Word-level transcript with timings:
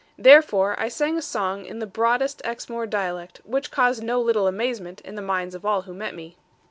Therefore 0.17 0.73
I 0.79 0.87
sang 0.87 1.15
a 1.15 1.21
song 1.21 1.63
in 1.63 1.77
the 1.77 1.85
broadest 1.85 2.41
Exmoor 2.43 2.87
dialect, 2.87 3.39
which 3.45 3.69
caused 3.69 4.01
no 4.01 4.19
little 4.19 4.47
amazement 4.47 4.99
in 5.01 5.13
the 5.13 5.21
minds 5.21 5.53
of 5.53 5.63
all 5.63 5.83
who 5.83 5.93
met 5.93 6.15
me. 6.15 6.37